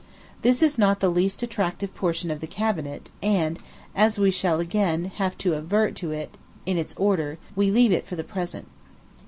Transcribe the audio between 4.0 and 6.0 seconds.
we shall again, have to advert